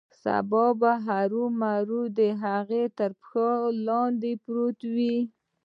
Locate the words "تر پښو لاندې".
2.97-4.31